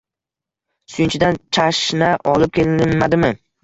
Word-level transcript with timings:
Suyunchidan 0.93 1.39
chashna 1.59 2.13
olib 2.35 2.57
kelinmadimi 2.61 3.37